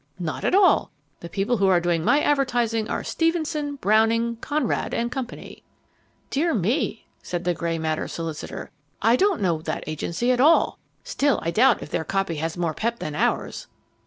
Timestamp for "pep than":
12.73-13.13